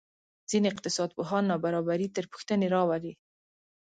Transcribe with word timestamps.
ځینې 0.49 0.67
اقتصادپوهان 0.69 1.43
نابرابري 1.51 2.07
تر 2.15 2.25
پوښتنې 2.31 2.67
راولي. 2.75 3.13